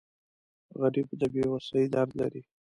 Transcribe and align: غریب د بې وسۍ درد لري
غریب 0.79 1.07
د 1.19 1.23
بې 1.33 1.43
وسۍ 1.51 1.85
درد 1.93 2.11
لري 2.19 2.41